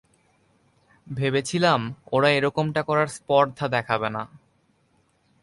[1.07, 1.81] ভেবেছিলাম,
[2.11, 4.23] ওরা এরকমটা করার স্পর্ধা দেখাবে না।